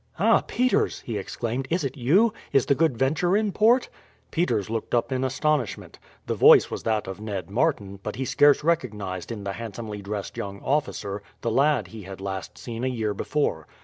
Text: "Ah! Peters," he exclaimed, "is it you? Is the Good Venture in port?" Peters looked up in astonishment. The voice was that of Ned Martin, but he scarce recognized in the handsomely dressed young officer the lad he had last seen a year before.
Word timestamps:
"Ah! 0.17 0.41
Peters," 0.47 1.01
he 1.01 1.15
exclaimed, 1.19 1.67
"is 1.69 1.83
it 1.83 1.95
you? 1.95 2.33
Is 2.51 2.65
the 2.65 2.73
Good 2.73 2.97
Venture 2.97 3.37
in 3.37 3.51
port?" 3.51 3.87
Peters 4.31 4.67
looked 4.67 4.95
up 4.95 5.11
in 5.11 5.23
astonishment. 5.23 5.99
The 6.25 6.33
voice 6.33 6.71
was 6.71 6.81
that 6.81 7.05
of 7.05 7.21
Ned 7.21 7.51
Martin, 7.51 7.99
but 8.01 8.15
he 8.15 8.25
scarce 8.25 8.63
recognized 8.63 9.31
in 9.31 9.43
the 9.43 9.53
handsomely 9.53 10.01
dressed 10.01 10.37
young 10.37 10.59
officer 10.61 11.21
the 11.41 11.51
lad 11.51 11.89
he 11.89 12.01
had 12.01 12.19
last 12.19 12.57
seen 12.57 12.83
a 12.83 12.87
year 12.87 13.13
before. 13.13 13.67